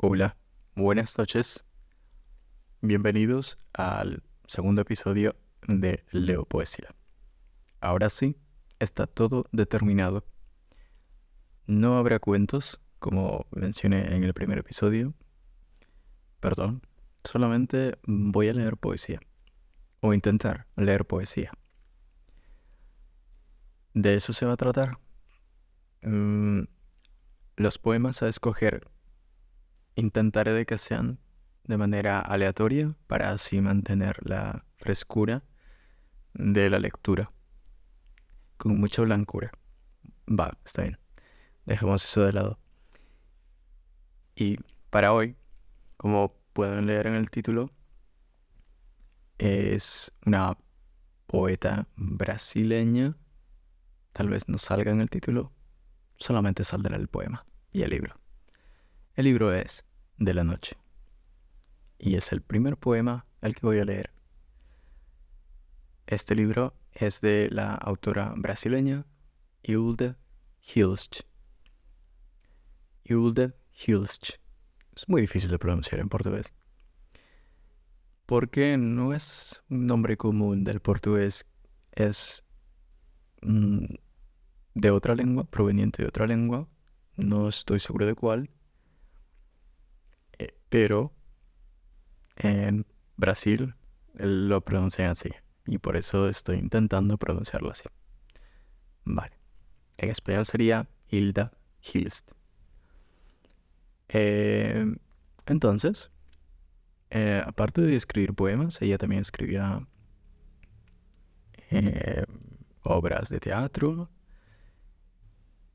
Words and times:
Hola, 0.00 0.36
buenas 0.76 1.18
noches. 1.18 1.64
Bienvenidos 2.82 3.58
al 3.72 4.22
segundo 4.46 4.82
episodio 4.82 5.34
de 5.66 6.04
Leo 6.12 6.44
Poesía. 6.44 6.94
Ahora 7.80 8.08
sí, 8.08 8.36
está 8.78 9.08
todo 9.08 9.46
determinado. 9.50 10.24
No 11.66 11.98
habrá 11.98 12.20
cuentos, 12.20 12.80
como 13.00 13.46
mencioné 13.50 14.14
en 14.14 14.22
el 14.22 14.34
primer 14.34 14.58
episodio. 14.58 15.14
Perdón, 16.38 16.82
solamente 17.24 17.98
voy 18.04 18.50
a 18.50 18.54
leer 18.54 18.76
poesía. 18.76 19.18
O 19.98 20.14
intentar 20.14 20.68
leer 20.76 21.06
poesía. 21.06 21.50
De 23.94 24.14
eso 24.14 24.32
se 24.32 24.46
va 24.46 24.52
a 24.52 24.56
tratar. 24.56 25.00
Mm, 26.02 26.66
los 27.56 27.78
poemas 27.78 28.22
a 28.22 28.28
escoger 28.28 28.88
intentaré 29.98 30.52
de 30.52 30.64
que 30.64 30.78
sean 30.78 31.18
de 31.64 31.76
manera 31.76 32.20
aleatoria 32.20 32.94
para 33.06 33.30
así 33.30 33.60
mantener 33.60 34.16
la 34.24 34.64
frescura 34.76 35.42
de 36.34 36.70
la 36.70 36.78
lectura 36.78 37.32
con 38.56 38.78
mucha 38.78 39.02
blancura. 39.02 39.50
Va, 40.28 40.56
está 40.64 40.82
bien. 40.82 40.98
Dejemos 41.66 42.04
eso 42.04 42.24
de 42.24 42.32
lado. 42.32 42.58
Y 44.34 44.58
para 44.90 45.12
hoy, 45.12 45.36
como 45.96 46.34
pueden 46.52 46.86
leer 46.86 47.08
en 47.08 47.14
el 47.14 47.30
título, 47.30 47.70
es 49.38 50.12
una 50.24 50.56
poeta 51.26 51.88
brasileña. 51.96 53.16
Tal 54.12 54.28
vez 54.28 54.48
no 54.48 54.58
salga 54.58 54.92
en 54.92 55.00
el 55.00 55.10
título, 55.10 55.52
solamente 56.18 56.64
saldrá 56.64 56.96
el 56.96 57.08
poema 57.08 57.44
y 57.72 57.82
el 57.82 57.90
libro. 57.90 58.18
El 59.14 59.24
libro 59.24 59.52
es 59.52 59.84
De 60.18 60.34
la 60.34 60.44
Noche. 60.44 60.76
Y 61.98 62.16
es 62.16 62.32
el 62.32 62.42
primer 62.42 62.76
poema 62.76 63.26
el 63.40 63.54
que 63.54 63.66
voy 63.66 63.78
a 63.78 63.84
leer. 63.84 64.10
Este 66.06 66.34
libro 66.34 66.74
es 66.92 67.20
de 67.20 67.48
la 67.50 67.74
autora 67.74 68.32
brasileña 68.36 69.06
Hilde 69.62 70.16
Hilst. 70.74 71.20
Hilde 73.04 73.54
Hilst. 73.86 74.30
Es 74.96 75.08
muy 75.08 75.20
difícil 75.20 75.50
de 75.50 75.58
pronunciar 75.58 76.00
en 76.00 76.08
portugués. 76.08 76.54
Porque 78.26 78.76
no 78.76 79.12
es 79.12 79.62
un 79.70 79.86
nombre 79.86 80.16
común 80.16 80.64
del 80.64 80.80
portugués. 80.80 81.46
Es 81.92 82.44
mm, 83.42 83.84
de 84.74 84.90
otra 84.90 85.14
lengua, 85.14 85.44
proveniente 85.44 86.02
de 86.02 86.08
otra 86.08 86.26
lengua. 86.26 86.68
No 87.16 87.48
estoy 87.48 87.80
seguro 87.80 88.06
de 88.06 88.14
cuál. 88.14 88.50
Pero 90.68 91.12
en 92.36 92.86
Brasil 93.16 93.74
lo 94.14 94.60
pronuncian 94.60 95.10
así. 95.10 95.30
Y 95.66 95.78
por 95.78 95.96
eso 95.96 96.28
estoy 96.28 96.58
intentando 96.58 97.18
pronunciarlo 97.18 97.70
así. 97.70 97.88
Vale. 99.04 99.38
En 99.98 100.10
español 100.10 100.46
sería 100.46 100.88
Hilda 101.10 101.52
Hilst. 101.82 102.32
Eh, 104.08 104.86
entonces, 105.46 106.10
eh, 107.10 107.42
aparte 107.44 107.82
de 107.82 107.96
escribir 107.96 108.34
poemas, 108.34 108.80
ella 108.80 108.98
también 108.98 109.20
escribía 109.20 109.86
obras 112.82 113.28
de 113.28 113.40
teatro, 113.40 114.08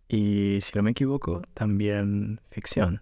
y 0.07 0.59
si 0.61 0.71
no 0.75 0.83
me 0.83 0.91
equivoco, 0.91 1.41
también 1.53 2.41
ficción. 2.49 3.01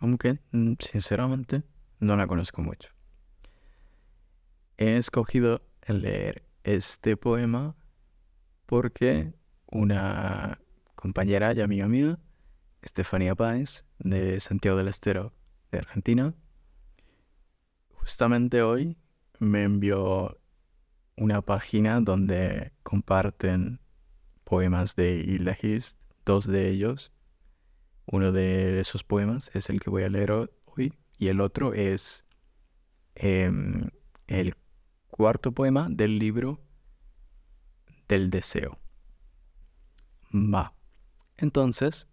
Aunque, 0.00 0.40
mm, 0.52 0.74
sinceramente, 0.78 1.62
no 2.00 2.16
la 2.16 2.26
conozco 2.26 2.62
mucho. 2.62 2.90
He 4.76 4.96
escogido 4.96 5.62
leer 5.86 6.44
este 6.62 7.16
poema 7.16 7.74
porque 8.66 9.32
una 9.66 10.60
compañera 10.94 11.52
y 11.52 11.60
amiga 11.60 11.88
mía, 11.88 12.18
Estefanía 12.82 13.34
Páez, 13.34 13.84
de 13.98 14.38
Santiago 14.40 14.76
del 14.76 14.88
Estero, 14.88 15.32
de 15.72 15.78
Argentina, 15.78 16.34
justamente 17.90 18.62
hoy 18.62 18.96
me 19.38 19.64
envió 19.64 20.38
una 21.16 21.42
página 21.42 22.00
donde 22.00 22.72
comparten 22.82 23.80
poemas 24.44 24.96
de 24.96 25.16
Hilda 25.16 25.56
dos 26.24 26.46
de 26.46 26.70
ellos. 26.70 27.12
Uno 28.10 28.32
de 28.32 28.80
esos 28.80 29.04
poemas 29.04 29.50
es 29.54 29.68
el 29.68 29.80
que 29.80 29.90
voy 29.90 30.02
a 30.02 30.08
leer 30.08 30.32
hoy 30.32 30.94
y 31.18 31.28
el 31.28 31.42
otro 31.42 31.74
es 31.74 32.24
em, 33.14 33.90
el 34.26 34.54
cuarto 35.08 35.52
poema 35.52 35.88
del 35.90 36.18
libro 36.18 36.58
del 38.08 38.30
deseo. 38.30 38.78
Va. 40.32 40.72
Entonces, 41.36 42.08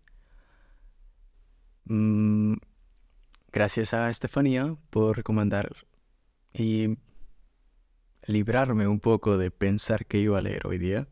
mm, 1.85 2.55
gracias 3.53 3.93
a 3.93 4.09
Estefanía 4.09 4.75
por 4.89 5.15
recomendar 5.15 5.73
y 6.51 6.97
librarme 8.25 8.87
un 8.87 8.99
poco 8.99 9.37
de 9.37 9.49
pensar 9.49 10.05
que 10.05 10.17
iba 10.17 10.37
a 10.37 10.41
leer 10.41 10.67
hoy 10.67 10.77
día. 10.77 11.07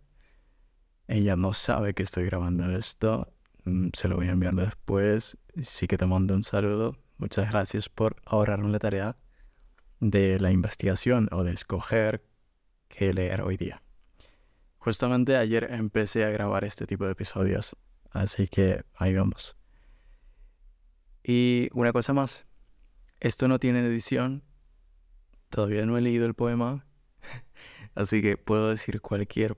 Ella 1.07 1.37
no 1.37 1.53
sabe 1.53 1.93
que 1.93 2.03
estoy 2.03 2.25
grabando 2.25 2.69
esto. 2.69 3.32
Mm, 3.65 3.89
se 3.93 4.07
lo 4.07 4.15
voy 4.17 4.27
a 4.27 4.31
enviar 4.31 4.55
después. 4.55 5.37
Sí 5.61 5.87
que 5.87 5.97
te 5.97 6.05
mando 6.05 6.33
un 6.33 6.43
saludo. 6.43 6.97
Muchas 7.17 7.49
gracias 7.49 7.89
por 7.89 8.15
ahorrarme 8.25 8.69
la 8.69 8.79
tarea 8.79 9.17
de 9.99 10.39
la 10.39 10.51
investigación 10.51 11.29
o 11.31 11.43
de 11.43 11.53
escoger 11.53 12.25
qué 12.89 13.13
leer 13.13 13.41
hoy 13.41 13.57
día. 13.57 13.81
Justamente 14.77 15.37
ayer 15.37 15.71
empecé 15.71 16.25
a 16.25 16.29
grabar 16.29 16.65
este 16.65 16.85
tipo 16.85 17.05
de 17.05 17.13
episodios, 17.13 17.77
así 18.11 18.47
que 18.47 18.83
ahí 18.95 19.15
vamos. 19.15 19.55
Y 21.23 21.69
una 21.71 21.93
cosa 21.93 22.11
más, 22.11 22.45
esto 23.21 23.47
no 23.47 23.59
tiene 23.59 23.79
edición, 23.79 24.43
todavía 25.49 25.85
no 25.85 25.97
he 25.97 26.01
leído 26.01 26.25
el 26.25 26.33
poema, 26.33 26.85
así 27.95 28.21
que 28.21 28.35
puedo 28.35 28.69
decir 28.69 28.99
cualquier 28.99 29.57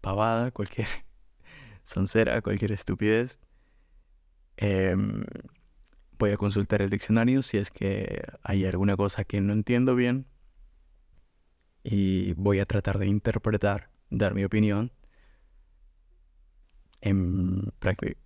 pavada, 0.00 0.50
cualquier 0.52 0.88
soncera, 1.82 2.40
cualquier 2.42 2.72
estupidez. 2.72 3.38
Em, 4.56 5.24
voy 6.18 6.30
a 6.30 6.36
consultar 6.36 6.82
el 6.82 6.90
diccionario 6.90 7.42
si 7.42 7.56
es 7.58 7.70
que 7.70 8.22
hay 8.42 8.64
alguna 8.66 8.96
cosa 8.96 9.24
que 9.24 9.40
no 9.40 9.52
entiendo 9.52 9.94
bien. 9.94 10.26
Y 11.82 12.34
voy 12.34 12.60
a 12.60 12.66
tratar 12.66 12.98
de 12.98 13.06
interpretar, 13.06 13.90
dar 14.10 14.34
mi 14.34 14.44
opinión 14.44 14.92
en, 17.00 17.72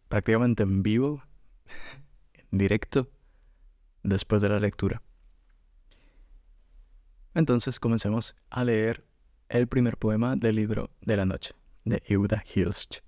prácticamente 0.08 0.64
en 0.64 0.82
vivo, 0.82 1.22
en 2.50 2.58
directo, 2.58 3.10
después 4.02 4.42
de 4.42 4.48
la 4.48 4.60
lectura. 4.60 5.02
Entonces 7.34 7.80
comencemos 7.80 8.34
a 8.50 8.64
leer 8.64 9.04
el 9.48 9.66
primer 9.66 9.96
poema 9.96 10.36
del 10.36 10.56
libro 10.56 10.90
de 11.00 11.16
la 11.16 11.26
noche 11.26 11.54
de 11.84 12.02
Euda 12.06 12.44
Hilst. 12.54 13.03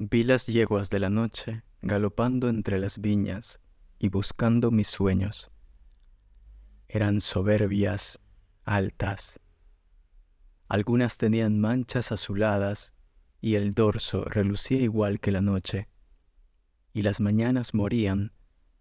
Vi 0.00 0.24
las 0.24 0.46
yeguas 0.46 0.90
de 0.90 0.98
la 0.98 1.10
noche 1.10 1.62
galopando 1.80 2.48
entre 2.48 2.80
las 2.80 2.98
viñas 3.00 3.60
y 4.00 4.08
buscando 4.08 4.72
mis 4.72 4.88
sueños. 4.88 5.52
Eran 6.88 7.20
soberbias, 7.20 8.18
altas. 8.64 9.38
Algunas 10.66 11.18
tenían 11.18 11.60
manchas 11.60 12.10
azuladas 12.10 12.94
y 13.40 13.54
el 13.54 13.74
dorso 13.74 14.24
relucía 14.24 14.80
igual 14.80 15.20
que 15.20 15.30
la 15.30 15.40
noche, 15.40 15.88
y 16.92 17.02
las 17.02 17.20
mañanas 17.20 17.74
morían 17.74 18.32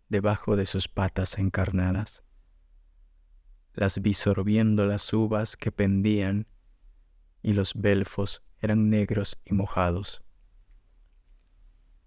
debajo 0.10 0.56
de 0.56 0.66
sus 0.66 0.88
patas 0.88 1.38
encarnadas 1.38 2.24
las 3.80 4.02
vi 4.02 4.14
sorbiendo 4.14 4.86
las 4.86 5.14
uvas 5.14 5.56
que 5.56 5.72
pendían, 5.72 6.48
y 7.42 7.54
los 7.54 7.74
belfos 7.76 8.44
eran 8.60 8.90
negros 8.90 9.40
y 9.46 9.54
mojados. 9.54 10.22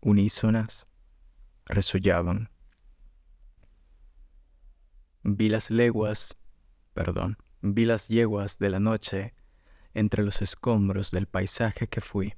Unísonas 0.04 0.88
resollaban. 1.64 2.50
Vi 5.22 5.48
las 5.48 5.70
leguas, 5.70 6.36
perdón, 6.92 7.38
vi 7.60 7.84
las 7.84 8.08
yeguas 8.08 8.58
de 8.58 8.70
la 8.70 8.80
noche 8.80 9.32
entre 9.94 10.24
los 10.24 10.42
escombros 10.42 11.12
del 11.12 11.28
paisaje 11.28 11.86
que 11.86 12.00
fui. 12.00 12.34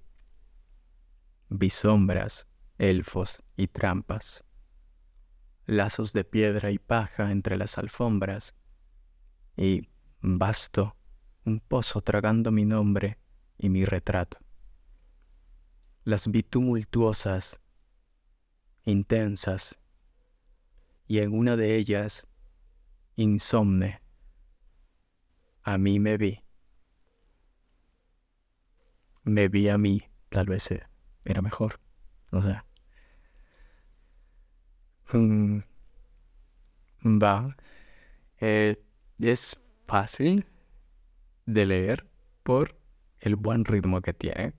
Vi 1.49 1.71
sombras, 1.71 2.47
elfos 2.77 3.43
y 3.57 3.69
trampas, 3.69 4.45
lazos 5.65 6.13
de 6.13 6.25
piedra 6.25 6.71
y 6.71 6.79
paja 6.79 7.33
entre 7.33 7.57
las 7.57 7.79
alfombras, 7.79 8.55
y 9.57 9.89
vasto 10.21 10.97
un 11.47 11.61
pozo 11.61 12.03
tragando 12.03 12.53
mi 12.53 12.67
nombre 12.67 13.19
y 13.57 13.71
mi 13.71 13.87
retrato. 13.87 14.44
Las 16.05 16.31
vi 16.31 16.43
tumultuosas, 16.43 17.61
intensas, 18.85 19.79
y 21.07 21.19
en 21.19 21.33
una 21.33 21.57
de 21.57 21.77
ellas, 21.77 22.27
insomne, 23.17 24.01
a 25.63 25.79
mí 25.79 25.99
me 25.99 26.19
vi. 26.19 26.43
Me 29.23 29.49
vi 29.49 29.69
a 29.71 29.79
mí, 29.79 30.03
tal 30.29 30.47
vez 30.47 30.71
eh, 30.71 30.83
era 31.25 31.41
mejor, 31.41 31.81
o 32.31 32.43
sea. 32.43 32.67
Mm, 35.13 35.61
va. 37.23 37.57
Eh, 38.41 38.77
es 39.19 39.57
fácil 39.87 40.47
de 41.47 41.67
leer 41.67 42.07
por 42.43 42.77
el 43.21 43.37
buen 43.37 43.65
ritmo 43.65 44.03
que 44.03 44.13
tiene. 44.13 44.53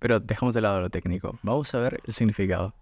Pero 0.00 0.18
dejamos 0.18 0.54
de 0.54 0.62
lado 0.62 0.80
lo 0.80 0.90
técnico. 0.90 1.38
Vamos 1.42 1.72
a 1.74 1.78
ver 1.78 2.00
el 2.04 2.12
significado. 2.12 2.74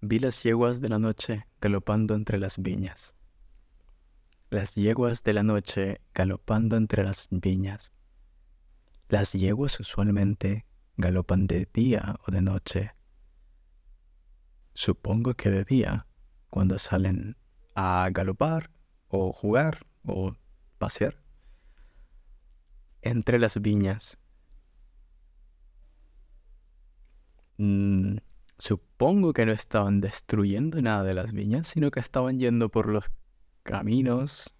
Vi 0.00 0.18
las 0.18 0.42
yeguas 0.42 0.80
de 0.80 0.88
la 0.88 0.98
noche 0.98 1.46
galopando 1.60 2.14
entre 2.14 2.38
las 2.38 2.60
viñas. 2.60 3.14
Las 4.50 4.74
yeguas 4.74 5.22
de 5.22 5.34
la 5.34 5.42
noche 5.42 6.00
galopando 6.12 6.76
entre 6.76 7.04
las 7.04 7.28
viñas. 7.30 7.92
Las 9.08 9.32
yeguas 9.32 9.78
usualmente 9.78 10.66
galopan 10.96 11.46
de 11.46 11.68
día 11.72 12.16
o 12.26 12.32
de 12.32 12.42
noche. 12.42 12.94
Supongo 14.72 15.34
que 15.34 15.50
de 15.50 15.64
día, 15.64 16.06
cuando 16.50 16.78
salen 16.78 17.36
a 17.74 18.08
galopar 18.10 18.70
o 19.08 19.32
jugar 19.32 19.86
o 20.04 20.34
pasear 20.78 21.22
entre 23.02 23.38
las 23.38 23.60
viñas. 23.60 24.18
Mm, 27.58 28.16
supongo 28.58 29.32
que 29.32 29.46
no 29.46 29.52
estaban 29.52 30.00
destruyendo 30.00 30.80
nada 30.82 31.02
de 31.02 31.14
las 31.14 31.32
viñas, 31.32 31.68
sino 31.68 31.90
que 31.90 32.00
estaban 32.00 32.38
yendo 32.38 32.68
por 32.68 32.88
los 32.88 33.10
caminos 33.62 34.54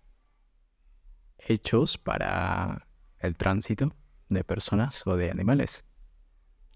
hechos 1.38 1.98
para 1.98 2.86
el 3.18 3.36
tránsito 3.36 3.94
de 4.28 4.44
personas 4.44 5.06
o 5.06 5.16
de 5.16 5.30
animales. 5.30 5.84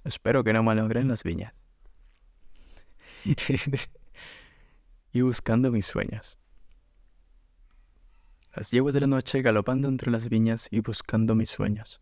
Espero 0.05 0.45
que 0.45 0.53
no 0.53 0.63
malogren 0.63 1.09
las 1.09 1.23
viñas. 1.23 1.55
y 5.13 5.21
buscando 5.21 5.71
mis 5.71 5.87
sueños. 5.87 6.39
Las 8.55 8.71
yeguas 8.71 8.95
de 8.95 9.01
la 9.01 9.07
noche 9.07 9.43
galopando 9.43 9.89
entre 9.89 10.11
las 10.11 10.29
viñas 10.29 10.69
y 10.71 10.81
buscando 10.81 11.35
mis 11.35 11.51
sueños. 11.51 12.01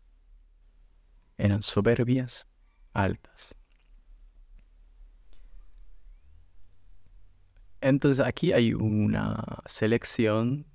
Eran 1.37 1.61
soberbias, 1.61 2.47
altas. 2.93 3.56
Entonces 7.81 8.25
aquí 8.25 8.53
hay 8.53 8.73
una 8.73 9.61
selección 9.65 10.65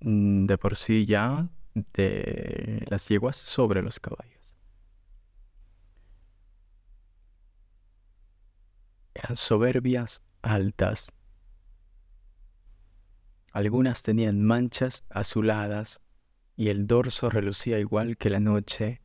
mm, 0.00 0.46
de 0.46 0.58
por 0.58 0.76
sí 0.76 1.06
ya 1.06 1.48
de 1.74 2.84
las 2.88 3.08
yeguas 3.08 3.36
sobre 3.36 3.82
los 3.82 4.00
caballos. 4.00 4.56
Eran 9.14 9.36
soberbias, 9.36 10.22
altas, 10.42 11.12
algunas 13.52 14.02
tenían 14.02 14.42
manchas 14.42 15.04
azuladas 15.10 16.00
y 16.56 16.68
el 16.70 16.86
dorso 16.86 17.28
relucía 17.28 17.78
igual 17.78 18.16
que 18.16 18.30
la 18.30 18.40
noche 18.40 19.02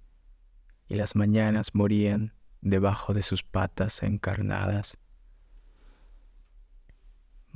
y 0.88 0.95
las 0.95 1.18
mañanas 1.18 1.75
morían 1.75 2.33
debajo 2.62 3.13
de 3.13 3.24
sus 3.24 3.44
patas 3.44 4.03
encarnadas. 4.03 5.00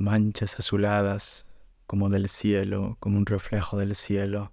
Manchas 0.01 0.59
azuladas 0.59 1.45
como 1.86 2.09
del 2.09 2.27
cielo, 2.27 2.98
como 3.00 3.18
un 3.18 3.25
reflejo 3.25 3.77
del 3.77 3.95
cielo, 3.95 4.51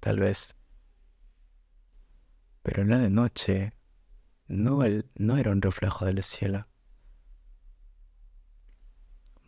tal 0.00 0.18
vez. 0.18 0.54
Pero 2.62 2.84
la 2.84 2.98
de 2.98 3.08
noche 3.08 3.72
no, 4.48 4.80
no 5.14 5.36
era 5.38 5.50
un 5.50 5.62
reflejo 5.62 6.04
del 6.04 6.22
cielo. 6.22 6.66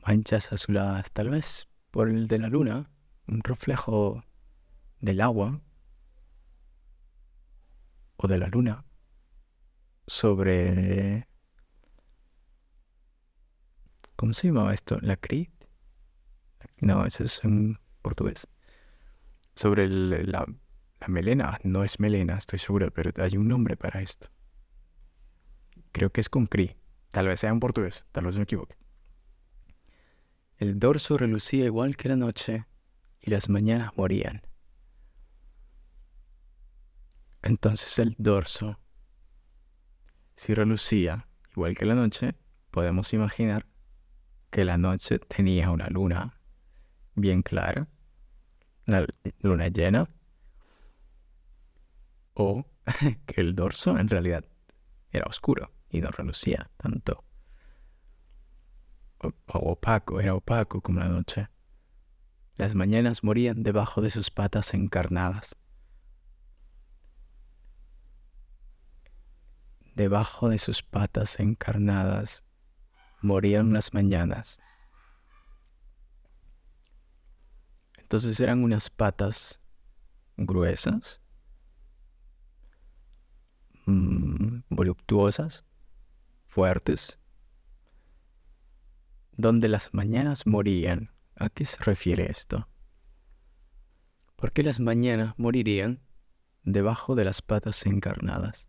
Manchas 0.07 0.53
azuladas, 0.53 1.11
tal 1.13 1.29
vez 1.29 1.69
por 1.91 2.09
el 2.09 2.27
de 2.27 2.39
la 2.39 2.49
luna, 2.49 2.91
un 3.27 3.43
reflejo 3.43 4.25
del 5.01 5.21
agua. 5.21 5.61
O 8.17 8.27
de 8.27 8.39
la 8.39 8.49
luna 8.49 8.85
sobre... 10.07 11.28
¿Cómo 14.19 14.33
se 14.33 14.49
llamaba 14.49 14.75
esto? 14.75 14.99
¿La 15.01 15.17
crit? 15.17 15.49
No, 16.81 17.07
eso 17.07 17.23
es 17.23 17.45
en 17.45 17.79
portugués. 18.03 18.49
Sobre 19.55 19.89
la, 19.89 20.45
melena, 21.07 21.61
no 21.63 21.85
es 21.85 22.01
melena, 22.01 22.37
estoy 22.37 22.59
seguro, 22.59 22.91
pero 22.91 23.13
hay 23.23 23.37
un 23.37 23.47
nombre 23.47 23.77
para 23.77 24.03
esto. 24.03 24.29
Creo 25.93 26.11
que 26.11 26.21
es 26.21 26.29
con 26.29 26.49
cri. 26.49 26.77
Tal 27.13 27.29
vez 27.29 27.39
sea 27.39 27.51
en 27.51 27.61
portugués, 27.61 28.07
tal 28.11 28.25
vez 28.25 28.37
me 28.37 28.43
equivoque. 28.43 28.77
El 30.57 30.81
dorso 30.81 31.17
relucía 31.17 31.67
igual 31.67 31.97
que 31.97 32.09
la 32.09 32.17
noche 32.17 32.67
y 33.21 33.31
las 33.31 33.49
mañanas 33.49 33.97
morían. 33.97 34.43
Entonces 37.43 38.01
el 38.01 38.17
dorso, 38.19 38.81
si 40.35 40.55
relucía 40.55 41.29
igual 41.53 41.77
que 41.77 41.87
la 41.87 41.95
noche, 41.95 42.35
podemos 42.73 43.15
imaginar 43.15 43.68
que 44.51 44.65
la 44.65 44.79
noche 44.79 45.19
tenía 45.19 45.71
una 45.71 45.89
luna 45.89 46.41
bien 47.15 47.43
clara, 47.43 47.89
la 48.87 49.07
luna 49.41 49.69
llena, 49.69 50.09
o 52.35 52.67
que 53.27 53.41
el 53.41 53.55
dorso 53.55 53.99
en 53.99 54.09
realidad 54.09 54.45
era 55.11 55.27
oscuro 55.27 55.73
y 55.91 56.01
no 56.01 56.11
relucía 56.11 56.71
tanto 56.77 57.25
opaco, 59.19 60.21
era 60.21 60.35
opaco 60.35 60.81
como 60.81 61.01
la 61.01 61.09
noche. 61.09 61.49
Las 62.57 62.75
mañanas 62.75 63.23
morían 63.23 63.63
debajo 63.63 64.01
de 64.01 64.11
sus 64.11 64.31
patas 64.31 64.75
encarnadas. 64.75 65.57
Debajo 69.95 70.49
de 70.49 70.59
sus 70.59 70.83
patas 70.83 71.41
encarnadas 71.41 72.45
morían 73.21 73.73
las 73.73 73.95
mañanas. 73.95 74.61
Entonces 77.97 78.41
eran 78.41 78.65
unas 78.65 78.89
patas 78.89 79.61
gruesas, 80.37 81.21
mm, 83.87 84.61
voluptuosas, 84.71 85.65
fuertes, 86.47 87.19
donde 89.33 89.69
las 89.69 89.93
mañanas 89.93 90.47
morían. 90.47 91.13
¿A 91.37 91.51
qué 91.51 91.65
se 91.65 91.83
refiere 91.85 92.31
esto? 92.31 92.69
¿Por 94.37 94.53
qué 94.53 94.63
las 94.63 94.81
mañanas 94.81 95.35
morirían 95.37 96.01
debajo 96.63 97.15
de 97.15 97.25
las 97.25 97.43
patas 97.43 97.87
encarnadas? 97.87 98.68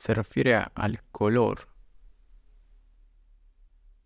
Se 0.00 0.14
refiere 0.14 0.54
al 0.54 1.02
color, 1.12 1.68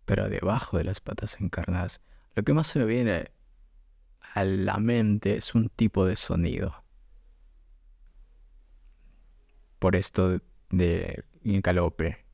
pero 0.03 0.27
debajo 0.27 0.77
de 0.77 0.83
las 0.83 0.99
patas 0.99 1.39
encarnadas. 1.39 2.01
Lo 2.35 2.43
que 2.43 2.53
más 2.53 2.67
se 2.67 2.79
me 2.79 2.85
viene 2.85 3.31
a 4.33 4.43
la 4.43 4.77
mente 4.79 5.37
es 5.37 5.55
un 5.55 5.69
tipo 5.69 6.05
de 6.05 6.17
sonido. 6.17 6.83
Por 9.79 9.95
esto 9.95 10.41
de 10.69 11.23
y 11.41 11.61
galope, 11.61 12.25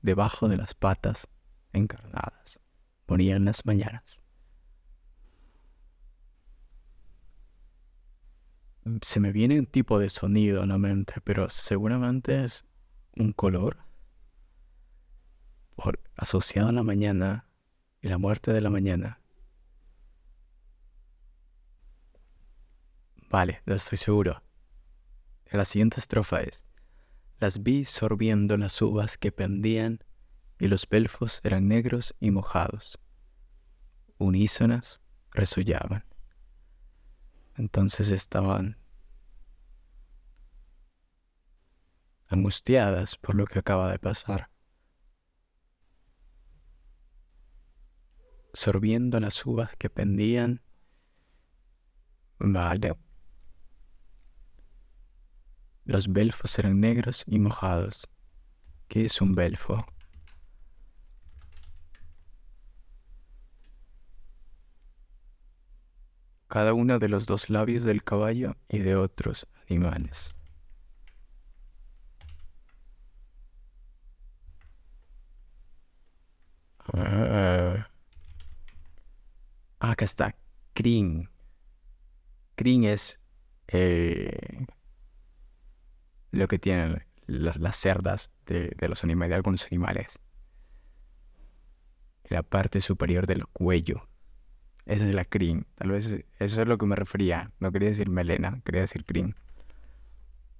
debajo 0.00 0.48
de 0.48 0.58
las 0.58 0.74
patas 0.74 1.26
encarnadas, 1.72 2.60
morían 3.08 3.46
las 3.46 3.66
mañanas. 3.66 4.22
Se 9.00 9.18
me 9.18 9.32
viene 9.32 9.58
un 9.58 9.66
tipo 9.66 9.98
de 9.98 10.08
sonido 10.08 10.62
en 10.62 10.68
la 10.68 10.78
mente, 10.78 11.14
pero 11.24 11.48
seguramente 11.48 12.44
es 12.44 12.64
un 13.16 13.32
color 13.32 13.78
asociado 16.16 16.68
a 16.68 16.72
la 16.72 16.82
mañana 16.82 17.48
y 18.00 18.08
la 18.08 18.18
muerte 18.18 18.52
de 18.52 18.60
la 18.60 18.70
mañana. 18.70 19.20
Vale, 23.28 23.62
lo 23.64 23.74
estoy 23.74 23.98
seguro. 23.98 24.42
La 25.50 25.64
siguiente 25.64 26.00
estrofa 26.00 26.42
es 26.42 26.66
las 27.42 27.64
vi 27.64 27.84
sorbiendo 27.84 28.56
las 28.56 28.80
uvas 28.80 29.18
que 29.18 29.32
pendían 29.32 30.04
y 30.60 30.68
los 30.68 30.88
belfos 30.88 31.40
eran 31.42 31.66
negros 31.66 32.14
y 32.20 32.30
mojados. 32.30 33.00
Unísonas 34.16 35.00
resollaban. 35.32 36.04
Entonces 37.56 38.10
estaban 38.10 38.78
angustiadas 42.32 43.16
por 43.16 43.34
lo 43.34 43.46
que 43.46 43.58
acaba 43.58 43.90
de 43.90 43.98
pasar. 43.98 44.50
Sorbiendo 48.54 49.20
las 49.20 49.44
uvas 49.46 49.70
que 49.78 49.90
pendían. 49.90 50.62
Vale. 52.38 52.96
Los 55.84 56.12
belfos 56.12 56.58
eran 56.58 56.80
negros 56.80 57.24
y 57.26 57.38
mojados. 57.38 58.08
¿Qué 58.88 59.06
es 59.06 59.20
un 59.20 59.32
belfo? 59.32 59.84
Cada 66.46 66.74
uno 66.74 66.98
de 66.98 67.08
los 67.08 67.26
dos 67.26 67.48
labios 67.48 67.84
del 67.84 68.04
caballo 68.04 68.56
y 68.68 68.78
de 68.80 68.94
otros 68.96 69.48
animales. 69.68 70.34
Ah, 76.92 77.88
acá 79.78 80.04
está. 80.04 80.34
Crin. 80.74 81.28
Crin 82.54 82.84
es 82.84 83.20
eh, 83.68 84.66
lo 86.30 86.48
que 86.48 86.58
tienen 86.58 87.04
las, 87.26 87.76
cerdas 87.76 88.30
de, 88.46 88.74
los 88.88 89.04
animales, 89.04 89.30
de 89.30 89.36
algunos 89.36 89.66
animales. 89.66 90.18
La 92.24 92.42
parte 92.42 92.80
superior 92.80 93.26
del 93.26 93.46
cuello. 93.46 94.08
Esa 94.86 95.06
es 95.06 95.14
la 95.14 95.24
crin. 95.24 95.66
Tal 95.74 95.90
vez 95.90 96.24
eso 96.38 96.62
es 96.62 96.68
lo 96.68 96.78
que 96.78 96.86
me 96.86 96.96
refería. 96.96 97.52
No 97.60 97.70
quería 97.70 97.88
decir 97.88 98.10
melena, 98.10 98.60
quería 98.64 98.82
decir 98.82 99.04
crin. 99.04 99.36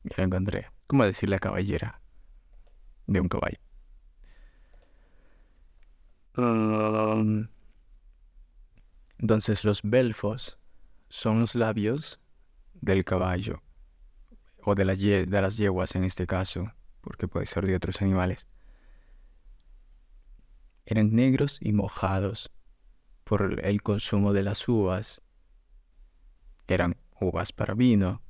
Ya 0.05 0.14
lo 0.19 0.25
encontré. 0.25 0.69
¿Cómo 0.87 1.05
decir 1.05 1.29
la 1.29 1.38
caballera 1.38 2.00
de 3.07 3.21
un 3.21 3.29
caballo? 3.29 3.59
Entonces 9.18 9.64
los 9.64 9.82
belfos 9.82 10.58
son 11.08 11.40
los 11.40 11.54
labios 11.54 12.20
del 12.74 13.04
caballo 13.04 13.62
o 14.64 14.74
de, 14.74 15.26
de 15.26 15.42
las 15.42 15.56
yeguas 15.56 15.94
en 15.94 16.04
este 16.04 16.26
caso, 16.26 16.72
porque 17.00 17.28
puede 17.28 17.46
ser 17.46 17.66
de 17.66 17.76
otros 17.76 18.00
animales. 18.00 18.46
Eran 20.86 21.14
negros 21.14 21.58
y 21.60 21.72
mojados 21.72 22.50
por 23.24 23.60
el 23.64 23.82
consumo 23.82 24.32
de 24.32 24.42
las 24.42 24.66
uvas. 24.68 25.20
Eran 26.66 26.96
uvas 27.20 27.52
para 27.52 27.74
vino, 27.74 28.22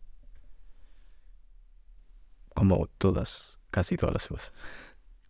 como 2.54 2.86
todas, 2.98 3.60
casi 3.70 3.96
todas 3.96 4.14
las 4.14 4.30
uvas. 4.30 4.52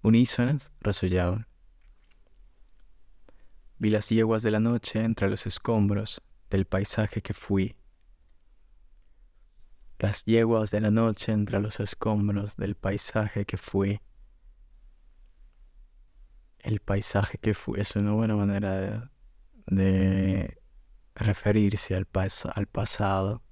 Unísonas 0.03 0.73
resollaban. 0.81 1.47
Vi 3.83 3.91
las 3.91 4.11
yeguas 4.11 4.45
de 4.45 4.53
la 4.53 4.61
noche 4.61 5.03
entre 5.03 5.29
los 5.29 5.45
escombros 5.45 6.23
del 6.49 6.67
paisaje 6.67 7.21
que 7.21 7.35
fui. 7.35 7.75
Las 9.99 10.25
yeguas 10.25 10.71
de 10.71 10.81
la 10.81 10.93
noche 10.93 11.33
entre 11.33 11.59
los 11.59 11.81
escombros 11.81 12.57
del 12.57 12.77
paisaje 12.77 13.45
que 13.45 13.57
fui. 13.57 14.01
El 16.61 16.79
paisaje 16.79 17.39
que 17.39 17.55
fui 17.55 17.81
es 17.81 17.97
una 17.97 18.13
buena 18.13 18.37
manera 18.37 19.11
de, 19.67 20.63
referirse 21.17 21.97
al, 21.97 22.07
al 22.55 22.67
pasado 22.69 23.43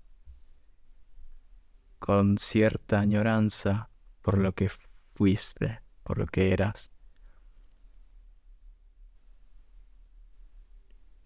con 1.98 2.38
cierta 2.38 3.00
añoranza 3.00 3.90
por 4.22 4.38
lo 4.38 4.54
que 4.54 4.68
fuiste, 4.68 5.82
por 6.04 6.18
lo 6.18 6.26
que 6.26 6.52
eras. 6.52 6.92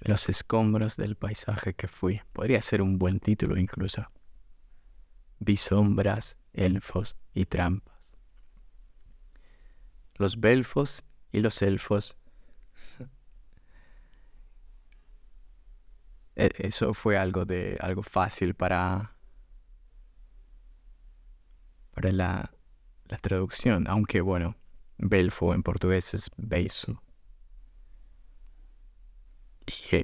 Los 0.04 0.28
escombros 0.28 0.96
del 0.98 1.16
paisaje 1.16 1.72
que 1.72 1.88
fui. 1.88 2.20
Podría 2.34 2.60
ser 2.60 2.82
un 2.82 2.98
buen 2.98 3.20
título 3.20 3.56
incluso. 3.56 4.06
Vi 5.38 5.56
sombras, 5.56 6.36
elfos 6.52 7.16
y 7.32 7.46
trampas. 7.46 8.14
Los 10.16 10.38
belfos 10.38 11.04
y 11.32 11.40
los 11.40 11.62
elfos. 11.62 12.18
E-, 16.36 16.50
eso 16.58 16.92
fue 16.92 17.16
algo 17.16 17.46
de 17.46 17.78
algo 17.80 18.02
fácil 18.02 18.54
para 18.54 19.16
para 21.92 22.12
la, 22.12 22.52
la 23.06 23.18
traducción, 23.18 23.86
aunque 23.88 24.20
bueno, 24.20 24.56
belfo 24.98 25.54
en 25.54 25.62
portugués 25.62 26.12
es 26.12 26.28
beijo 26.36 27.00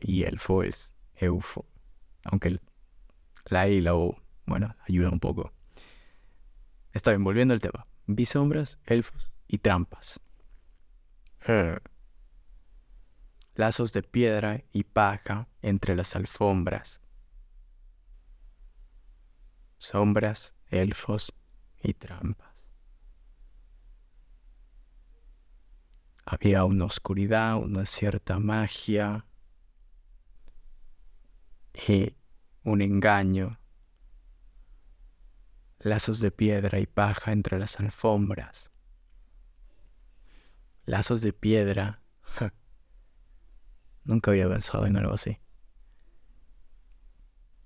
y, 0.02 0.22
elfo 0.24 0.62
es 0.62 0.94
eufo. 1.16 1.66
Aunque 2.24 2.60
la 3.46 3.68
I 3.68 3.76
y 3.76 3.80
la 3.80 3.94
O, 3.94 4.20
bueno, 4.46 4.74
ayuda 4.86 5.10
un 5.10 5.20
poco. 5.20 5.52
Está 6.92 7.12
bien, 7.12 7.24
volviendo 7.24 7.54
al 7.54 7.60
tema. 7.60 7.86
Bisombras, 8.06 8.78
elfos 8.84 9.30
y 9.46 9.58
trampas. 9.58 10.20
Lazos 13.54 13.92
de 13.92 14.02
piedra 14.02 14.64
y 14.72 14.84
paja 14.84 15.48
entre 15.62 15.96
las 15.96 16.16
alfombras. 16.16 17.00
Sombras, 19.78 20.54
elfos 20.68 21.32
y 21.82 21.94
trampas. 21.94 22.50
Había 26.24 26.64
una 26.64 26.84
oscuridad, 26.84 27.56
una 27.56 27.86
cierta 27.86 28.38
magia, 28.38 29.26
y 31.74 32.16
un 32.64 32.82
engaño, 32.82 33.58
lazos 35.78 36.20
de 36.20 36.30
piedra 36.30 36.78
y 36.78 36.86
paja 36.86 37.32
entre 37.32 37.58
las 37.58 37.80
alfombras, 37.80 38.70
lazos 40.84 41.22
de 41.22 41.32
piedra. 41.32 42.02
Nunca 44.04 44.30
había 44.30 44.48
pensado 44.48 44.86
en 44.86 44.96
algo 44.96 45.14
así. 45.14 45.38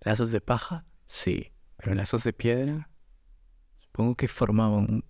¿Lazos 0.00 0.30
de 0.30 0.40
paja? 0.40 0.84
Sí, 1.06 1.52
pero 1.76 1.94
lazos 1.94 2.24
de 2.24 2.32
piedra 2.32 2.90
supongo 3.94 4.16
que 4.16 4.26
formaban 4.26 4.90
un 4.90 5.04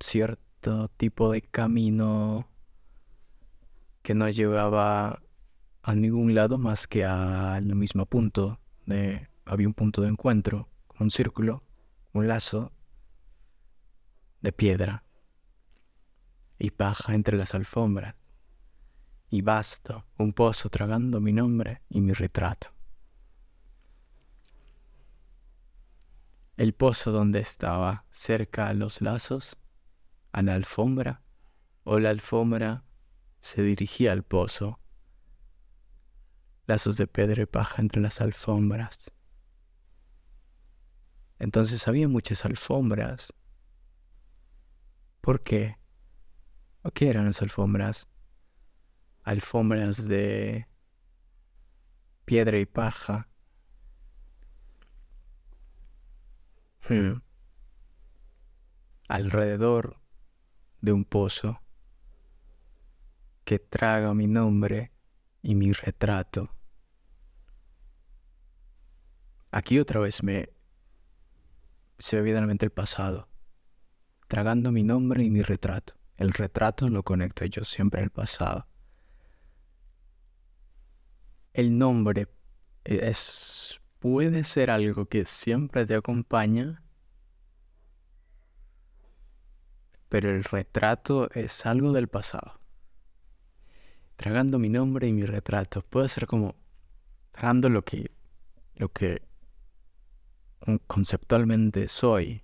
cierto 0.00 0.88
tipo 0.96 1.30
de 1.30 1.40
camino 1.40 2.48
que 4.02 4.12
no 4.12 4.28
llevaba 4.28 5.22
a 5.88 5.94
ningún 5.94 6.34
lado 6.34 6.58
más 6.58 6.86
que 6.86 7.06
al 7.06 7.74
mismo 7.74 8.04
punto. 8.04 8.60
De, 8.84 9.26
había 9.46 9.66
un 9.66 9.72
punto 9.72 10.02
de 10.02 10.08
encuentro, 10.08 10.68
un 11.00 11.10
círculo, 11.10 11.64
un 12.12 12.28
lazo 12.28 12.72
de 14.42 14.52
piedra 14.52 15.04
y 16.58 16.72
paja 16.72 17.14
entre 17.14 17.38
las 17.38 17.54
alfombras. 17.54 18.16
Y 19.30 19.40
basta, 19.40 20.04
un 20.18 20.34
pozo 20.34 20.68
tragando 20.68 21.20
mi 21.20 21.32
nombre 21.32 21.80
y 21.88 22.02
mi 22.02 22.12
retrato. 22.12 22.68
El 26.58 26.74
pozo 26.74 27.12
donde 27.12 27.40
estaba, 27.40 28.04
cerca 28.10 28.68
a 28.68 28.74
los 28.74 29.00
lazos, 29.00 29.56
a 30.32 30.42
la 30.42 30.54
alfombra, 30.54 31.22
o 31.84 31.98
la 31.98 32.10
alfombra 32.10 32.84
se 33.40 33.62
dirigía 33.62 34.12
al 34.12 34.22
pozo 34.22 34.80
lazos 36.68 36.98
de 36.98 37.06
piedra 37.06 37.42
y 37.42 37.46
paja 37.46 37.80
entre 37.80 38.02
las 38.02 38.20
alfombras. 38.20 39.10
Entonces 41.38 41.88
había 41.88 42.08
muchas 42.08 42.44
alfombras. 42.44 43.32
¿Por 45.22 45.42
qué? 45.42 45.78
¿O 46.82 46.90
qué 46.90 47.08
eran 47.08 47.24
las 47.24 47.40
alfombras? 47.40 48.06
Alfombras 49.22 50.06
de 50.08 50.68
piedra 52.26 52.58
y 52.58 52.66
paja. 52.66 53.30
Hmm. 56.86 57.22
Alrededor 59.08 60.02
de 60.82 60.92
un 60.92 61.06
pozo 61.06 61.62
que 63.46 63.58
traga 63.58 64.12
mi 64.12 64.26
nombre 64.26 64.92
y 65.40 65.54
mi 65.54 65.72
retrato. 65.72 66.57
Aquí 69.58 69.80
otra 69.80 69.98
vez 69.98 70.22
me 70.22 70.50
se 71.98 72.14
ve 72.14 72.20
evidentemente 72.20 72.64
el 72.64 72.70
pasado, 72.70 73.28
tragando 74.28 74.70
mi 74.70 74.84
nombre 74.84 75.24
y 75.24 75.30
mi 75.30 75.42
retrato. 75.42 75.94
El 76.16 76.32
retrato 76.32 76.88
lo 76.88 77.02
conecto 77.02 77.44
yo 77.44 77.64
siempre 77.64 78.00
al 78.00 78.10
pasado. 78.10 78.68
El 81.52 81.76
nombre 81.76 82.28
es 82.84 83.80
puede 83.98 84.44
ser 84.44 84.70
algo 84.70 85.06
que 85.06 85.24
siempre 85.24 85.84
te 85.86 85.96
acompaña, 85.96 86.84
pero 90.08 90.30
el 90.30 90.44
retrato 90.44 91.28
es 91.32 91.66
algo 91.66 91.90
del 91.90 92.06
pasado. 92.06 92.60
Tragando 94.14 94.60
mi 94.60 94.68
nombre 94.68 95.08
y 95.08 95.12
mi 95.12 95.26
retrato, 95.26 95.82
puede 95.82 96.08
ser 96.08 96.28
como 96.28 96.54
tragando 97.32 97.68
lo 97.68 97.84
que, 97.84 98.12
lo 98.76 98.92
que 98.92 99.26
conceptualmente 100.86 101.88
soy 101.88 102.42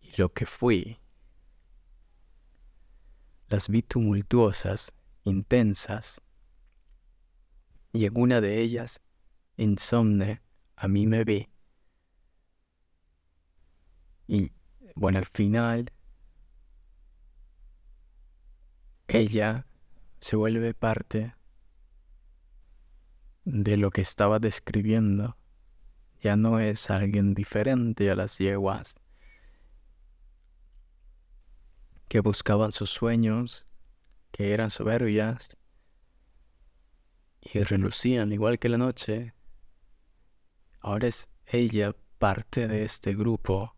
y 0.00 0.12
lo 0.16 0.32
que 0.32 0.46
fui. 0.46 0.98
Las 3.48 3.68
vi 3.68 3.82
tumultuosas, 3.82 4.92
intensas, 5.24 6.22
y 7.92 8.06
en 8.06 8.18
una 8.18 8.40
de 8.40 8.60
ellas, 8.60 9.00
insomne, 9.56 10.42
a 10.76 10.88
mí 10.88 11.06
me 11.06 11.24
vi. 11.24 11.50
Y 14.26 14.52
bueno, 14.94 15.18
al 15.18 15.26
final, 15.26 15.92
ella 19.08 19.66
se 20.20 20.36
vuelve 20.36 20.72
parte 20.72 21.34
de 23.44 23.76
lo 23.76 23.90
que 23.90 24.00
estaba 24.00 24.38
describiendo. 24.38 25.36
Ya 26.22 26.36
no 26.36 26.60
es 26.60 26.88
alguien 26.88 27.34
diferente 27.34 28.08
a 28.08 28.14
las 28.14 28.38
yeguas 28.38 28.94
que 32.08 32.20
buscaban 32.20 32.70
sus 32.70 32.90
sueños, 32.90 33.66
que 34.30 34.52
eran 34.52 34.70
soberbias 34.70 35.56
y 37.40 37.58
relucían 37.64 38.32
igual 38.32 38.60
que 38.60 38.68
la 38.68 38.78
noche. 38.78 39.34
Ahora 40.78 41.08
es 41.08 41.28
ella 41.46 41.96
parte 42.18 42.68
de 42.68 42.84
este 42.84 43.14
grupo. 43.14 43.74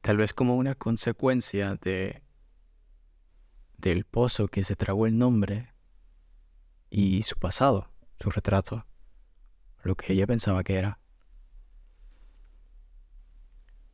Tal 0.00 0.16
vez 0.16 0.32
como 0.32 0.56
una 0.56 0.74
consecuencia 0.74 1.74
de 1.74 2.22
del 3.76 4.04
pozo 4.04 4.48
que 4.48 4.64
se 4.64 4.76
tragó 4.76 5.06
el 5.06 5.18
nombre 5.18 5.74
y 6.88 7.22
su 7.22 7.36
pasado, 7.36 7.92
su 8.20 8.30
retrato, 8.30 8.86
lo 9.82 9.94
que 9.96 10.12
ella 10.12 10.26
pensaba 10.26 10.64
que 10.64 10.76
era. 10.76 11.00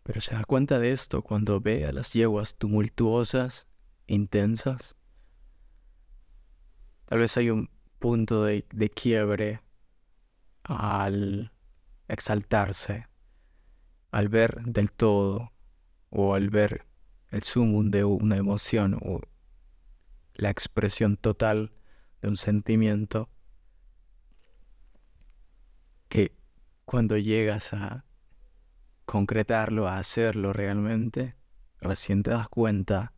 Pero 0.02 0.20
se 0.20 0.34
da 0.34 0.44
cuenta 0.44 0.78
de 0.78 0.92
esto 0.92 1.22
cuando 1.22 1.60
ve 1.60 1.86
a 1.86 1.92
las 1.92 2.12
yeguas 2.12 2.56
tumultuosas, 2.56 3.68
intensas. 4.06 4.96
Tal 7.06 7.18
vez 7.18 7.36
hay 7.36 7.50
un 7.50 7.70
punto 7.98 8.44
de, 8.44 8.64
quiebre 8.94 9.62
al 10.62 11.52
exaltarse, 12.08 13.08
al 14.10 14.28
ver 14.28 14.62
del 14.62 14.92
todo 14.92 15.52
o 16.10 16.34
al 16.34 16.50
ver 16.50 16.86
el 17.30 17.42
sumum 17.42 17.90
de 17.90 18.04
una 18.04 18.36
emoción 18.36 18.98
o 19.02 19.20
la 20.34 20.50
expresión 20.50 21.16
total 21.16 21.72
de 22.20 22.28
un 22.28 22.36
sentimiento 22.36 23.30
que 26.14 26.33
cuando 26.85 27.18
llegas 27.18 27.73
a 27.73 28.04
concretarlo, 29.04 29.88
a 29.88 29.99
hacerlo 29.99 30.52
realmente, 30.52 31.35
recién 31.80 32.23
te 32.23 32.30
das 32.30 32.49
cuenta 32.49 33.12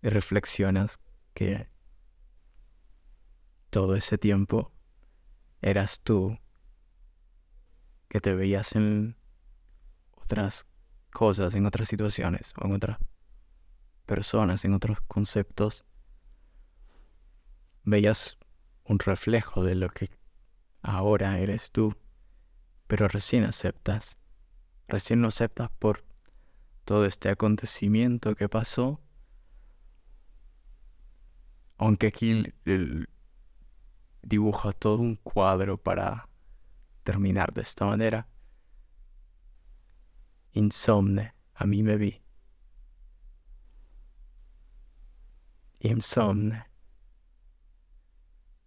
y 0.00 0.08
reflexionas 0.08 1.00
que 1.34 1.68
todo 3.68 3.94
ese 3.94 4.16
tiempo 4.16 4.72
eras 5.60 6.00
tú 6.00 6.38
que 8.08 8.22
te 8.22 8.34
veías 8.34 8.74
en 8.74 9.14
otras 10.12 10.66
cosas, 11.12 11.54
en 11.54 11.66
otras 11.66 11.88
situaciones 11.88 12.54
o 12.58 12.64
en 12.64 12.72
otras 12.72 12.96
personas, 14.06 14.64
en 14.64 14.72
otros 14.72 15.02
conceptos, 15.02 15.84
veías 17.82 18.38
un 18.84 18.98
reflejo 18.98 19.62
de 19.62 19.74
lo 19.74 19.90
que 19.90 20.21
ahora 20.82 21.38
eres 21.38 21.70
tú 21.70 21.96
pero 22.92 23.08
recién 23.08 23.44
aceptas. 23.44 24.18
Recién 24.86 25.22
lo 25.22 25.28
aceptas 25.28 25.70
por 25.78 26.04
todo 26.84 27.06
este 27.06 27.30
acontecimiento 27.30 28.34
que 28.34 28.50
pasó. 28.50 29.00
Aunque 31.78 32.08
aquí 32.08 32.44
dibuja 34.20 34.72
todo 34.72 34.98
un 34.98 35.16
cuadro 35.16 35.78
para 35.78 36.28
terminar 37.02 37.54
de 37.54 37.62
esta 37.62 37.86
manera. 37.86 38.28
Insomne, 40.52 41.34
a 41.54 41.64
mí 41.64 41.82
me 41.82 41.96
vi. 41.96 42.20
Insomne. 45.80 46.66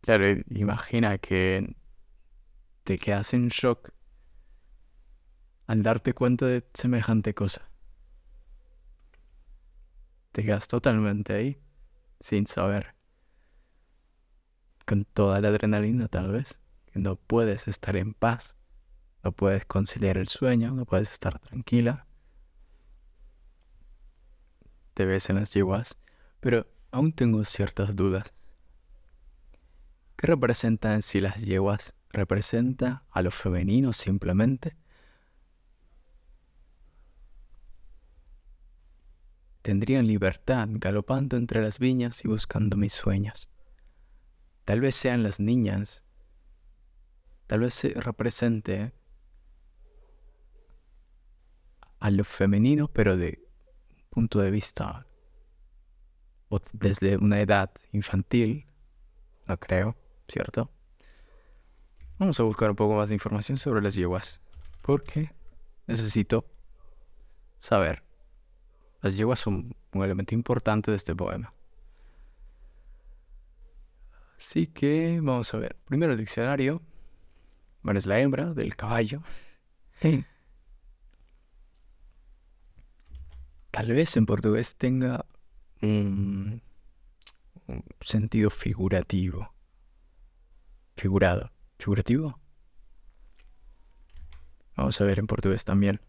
Claro, 0.01 0.25
imagina 0.49 1.19
que 1.19 1.75
te 2.85 2.99
quedas 2.99 3.33
en 3.33 3.47
shock 3.47 3.91
al 5.65 5.81
darte 5.81 6.13
cuenta 6.13 6.45
de 6.45 6.63
semejante 6.75 7.33
cosa. 7.33 7.67
Te 10.31 10.43
quedas 10.43 10.67
totalmente 10.67 11.33
ahí, 11.33 11.59
sin 12.19 12.45
saber, 12.45 12.93
con 14.85 15.03
toda 15.03 15.41
la 15.41 15.47
adrenalina 15.47 16.07
tal 16.07 16.31
vez, 16.31 16.59
que 16.85 16.99
no 16.99 17.15
puedes 17.15 17.67
estar 17.67 17.97
en 17.97 18.13
paz, 18.13 18.55
no 19.23 19.31
puedes 19.31 19.65
conciliar 19.65 20.19
el 20.19 20.27
sueño, 20.27 20.71
no 20.71 20.85
puedes 20.85 21.11
estar 21.11 21.39
tranquila. 21.39 22.05
Te 24.93 25.05
ves 25.05 25.31
en 25.31 25.37
las 25.37 25.51
yeguas, 25.51 25.97
pero 26.39 26.67
aún 26.91 27.13
tengo 27.13 27.43
ciertas 27.45 27.95
dudas. 27.95 28.31
¿Qué 30.17 30.27
representan 30.27 31.01
si 31.01 31.19
las 31.19 31.41
yeguas? 31.41 31.95
¿Representa 32.15 33.04
a 33.12 33.21
lo 33.21 33.30
femenino 33.30 33.91
simplemente? 33.91 34.78
tendrían 39.62 40.06
libertad 40.06 40.67
galopando 40.73 41.38
entre 41.38 41.60
las 41.60 41.80
viñas 41.80 42.23
y 42.23 42.28
buscando 42.28 42.78
mis 42.78 42.93
sueños. 42.93 43.49
Tal 44.63 44.80
vez 44.80 44.93
sean 44.93 45.23
las 45.23 45.39
niñas, 45.39 46.04
tal 47.47 47.62
vez 47.62 47.73
se 47.73 47.89
represente 47.95 48.93
a 51.99 52.12
lo 52.12 52.23
femenino, 52.23 52.88
pero 52.89 53.17
de 53.17 53.43
un 53.89 54.10
punto 54.12 54.39
de 54.39 54.51
vista 54.51 55.08
o 56.49 56.62
desde 56.71 57.17
una 57.17 57.41
edad 57.41 57.71
infantil, 57.91 58.67
no 59.47 59.60
creo, 59.60 59.97
¿cierto? 60.28 60.74
Vamos 62.17 62.39
a 62.39 62.43
buscar 62.43 62.69
un 62.69 62.78
poco 62.78 62.95
más 62.95 63.10
de 63.10 63.15
información 63.15 63.58
sobre 63.58 63.82
las 63.82 63.93
yeguas, 63.93 64.39
porque 64.82 65.34
necesito 65.86 66.45
saber. 67.58 68.04
Las 69.01 69.17
yeguas 69.17 69.39
son 69.39 69.75
un 69.91 70.04
elemento 70.04 70.34
importante 70.34 70.91
de 70.91 70.97
este 70.97 71.13
poema. 71.13 71.54
Así 74.39 74.67
que 74.67 75.19
vamos 75.21 75.54
a 75.54 75.58
ver. 75.58 75.75
Primero 75.86 76.13
el 76.13 76.19
diccionario. 76.19 76.82
Bueno, 77.82 77.99
es 77.99 78.06
la 78.06 78.19
hembra 78.19 78.54
del 78.54 78.75
caballo. 78.75 79.21
Tal 83.71 83.88
vez 83.91 84.15
en 84.15 84.25
portugués 84.25 84.75
tenga 84.75 85.25
un, 85.82 86.62
un 87.67 87.84
sentido 87.99 88.49
figurativo. 88.49 89.54
Figurado. 90.95 91.54
¿Figurativo? 91.77 92.39
Vamos 94.75 94.99
a 94.99 95.05
ver 95.05 95.19
en 95.19 95.27
portugués 95.27 95.63
también. 95.63 95.99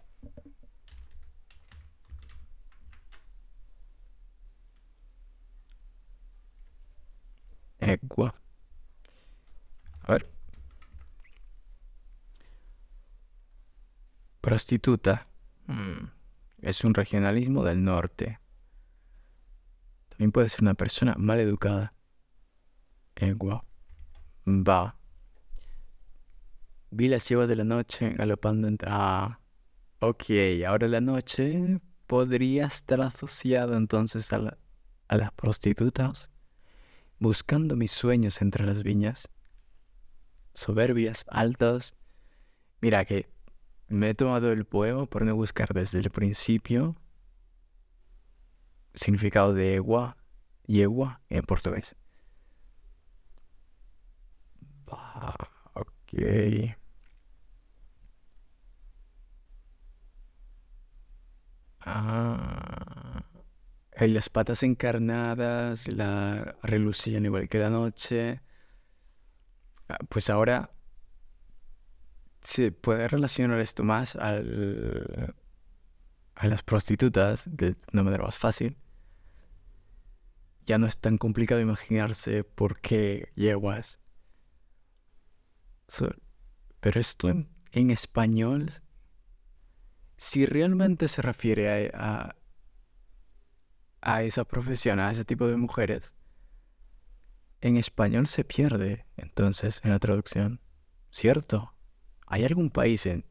Egua. 7.81 8.35
A 10.03 10.13
ver. 10.13 10.27
Prostituta. 14.41 15.27
Mm, 15.67 16.09
es 16.63 16.85
un 16.85 16.95
regionalismo 16.95 17.65
del 17.65 17.85
norte. 17.85 18.41
También 20.09 20.33
puede 20.33 20.49
ser 20.49 20.63
una 20.63 20.75
persona 20.75 21.15
mal 21.19 21.39
educada. 21.41 21.93
Egua. 23.17 23.65
Va. 24.47 24.96
Vi 26.91 27.09
las 27.09 27.29
llevas 27.29 27.49
de 27.49 27.57
la 27.57 27.65
noche 27.65 28.11
galopando 28.11 28.69
entre... 28.69 28.89
Ah, 28.91 29.41
ok, 30.01 30.25
ahora 30.67 30.89
la 30.89 31.01
noche 31.01 31.81
podría 32.07 32.67
estar 32.67 33.01
asociado 33.01 33.77
entonces 33.77 34.33
a, 34.33 34.57
a 35.09 35.17
las 35.17 35.33
prostitutas 35.33 36.31
buscando 37.19 37.77
mis 37.77 37.91
sueños 37.91 38.43
entre 38.43 38.65
las 38.65 38.83
viñas, 38.83 39.29
soberbias, 40.55 41.25
altas. 41.29 41.95
Mira 42.81 43.05
que 43.05 43.29
me 43.89 44.11
he 44.11 44.15
tomado 44.15 44.53
el 44.53 44.65
poema 44.65 45.07
por 45.07 45.25
no 45.25 45.35
buscar 45.35 45.73
desde 45.73 46.01
el 46.01 46.11
principio 46.11 46.97
significado 48.95 49.55
de 49.55 49.73
yegua, 49.73 50.17
yegua 50.67 51.21
en 51.29 51.43
portugués. 51.43 51.97
ok. 54.87 55.56
Ah, 61.81 63.25
las 64.01 64.29
patas 64.29 64.63
encarnadas, 64.63 65.89
la 65.89 66.57
relucían 66.63 67.25
igual 67.25 67.49
que 67.49 67.59
la 67.59 67.71
noche. 67.71 68.41
Ah, 69.89 69.99
pues 70.09 70.31
ahora 70.31 70.71
se 72.43 72.73
puede 72.73 73.09
relacionar 73.09 73.61
esto 73.61 73.83
más 73.85 74.17
al, 74.17 75.35
a 76.37 76.47
las 76.47 76.63
prostitutas 76.63 77.45
de 77.51 77.77
una 77.93 78.03
manera 78.05 78.25
más 78.25 78.39
fácil. 78.39 78.77
Ya 80.67 80.79
no 80.79 80.87
es 80.87 80.99
tan 80.99 81.17
complicado 81.17 81.61
imaginarse 81.61 82.45
por 82.45 82.79
qué 82.81 83.33
yeguas. 83.37 84.01
Pero 86.81 87.01
esto 87.01 87.29
en, 87.29 87.91
español, 87.91 88.73
si 90.17 90.47
realmente 90.47 91.09
se 91.09 91.23
refiere 91.23 91.91
a, 91.95 92.37
a 94.01 94.23
esa 94.23 94.45
profesión, 94.45 95.01
a 95.01 95.11
ese 95.11 95.25
tipo 95.25 95.47
de 95.47 95.57
mujeres, 95.57 96.15
en 97.61 97.77
español 97.77 98.27
se 98.27 98.45
pierde 98.45 99.07
entonces 99.17 99.81
en 99.85 99.91
la 99.91 99.99
traducción. 99.99 100.61
¿Cierto? 101.11 101.75
¿Hay 102.27 102.45
algún 102.45 102.71
país 102.71 103.07
en, 103.07 103.25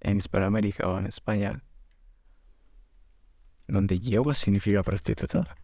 en 0.00 0.16
Hispanoamérica 0.16 0.86
o 0.88 0.98
en 0.98 1.06
España 1.06 1.62
donde 3.66 3.98
yegua 3.98 4.34
significa 4.34 4.82
prostituta? 4.82 5.56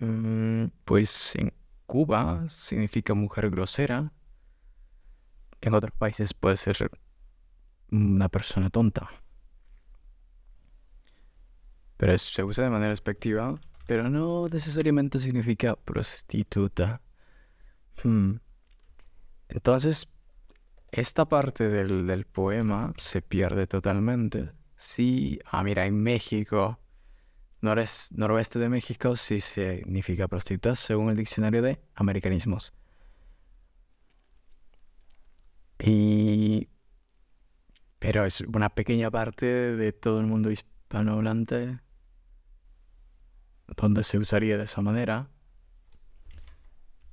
Mm, 0.00 0.66
pues 0.84 1.36
en 1.36 1.54
Cuba 1.92 2.48
significa 2.48 3.12
mujer 3.12 3.50
grosera. 3.50 4.14
En 5.60 5.74
otros 5.74 5.92
países 5.92 6.32
puede 6.32 6.56
ser 6.56 6.90
una 7.90 8.30
persona 8.30 8.70
tonta. 8.70 9.10
Pero 11.98 12.16
se 12.16 12.42
usa 12.42 12.64
de 12.64 12.70
manera 12.70 12.88
despectiva 12.88 13.60
pero 13.86 14.08
no 14.08 14.48
necesariamente 14.48 15.20
significa 15.20 15.76
prostituta. 15.76 17.02
Hmm. 18.02 18.36
Entonces, 19.50 20.10
esta 20.90 21.26
parte 21.26 21.68
del, 21.68 22.24
poema 22.24 22.94
se 22.96 23.20
pierde 23.20 23.66
totalmente. 23.66 24.50
Sí, 24.76 25.40
ah, 25.44 25.62
mira, 25.62 25.84
en 25.84 26.02
México, 26.02 26.78
noroeste 27.62 28.58
de 28.58 28.68
México, 28.68 29.16
sí 29.16 29.40
significa 29.40 30.28
prostituta 30.28 30.74
según 30.74 31.10
el 31.10 31.16
diccionario 31.16 31.62
de 31.62 31.80
americanismos. 31.94 32.74
Y... 35.78 36.68
Pero 37.98 38.24
es 38.24 38.40
una 38.40 38.68
pequeña 38.68 39.10
parte 39.10 39.46
de 39.46 39.92
todo 39.92 40.18
el 40.20 40.26
mundo 40.26 40.50
hispanohablante 40.50 41.78
donde 43.76 44.02
se 44.02 44.18
usaría 44.18 44.58
de 44.58 44.64
esa 44.64 44.82
manera. 44.82 45.30